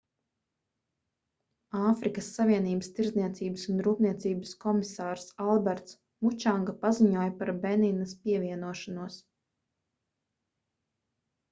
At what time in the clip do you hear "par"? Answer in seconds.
7.45-7.55